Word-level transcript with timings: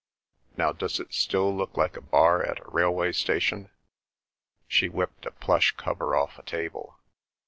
"Now, 0.57 0.71
does 0.71 0.99
it 0.99 1.13
still 1.13 1.55
look 1.55 1.77
like 1.77 1.95
a 1.95 2.01
bar 2.01 2.41
at 2.43 2.57
a 2.59 2.67
railway 2.71 3.11
station?" 3.11 3.69
She 4.67 4.89
whipped 4.89 5.27
a 5.27 5.31
plush 5.31 5.73
cover 5.73 6.15
off 6.15 6.39
a 6.39 6.43
table. 6.43 6.97